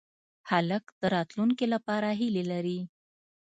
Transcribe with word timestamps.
هلک 0.49 0.85
د 1.01 1.03
راتلونکې 1.15 1.65
لپاره 1.73 2.07
هیلې 2.19 2.43
لري. 2.51 2.79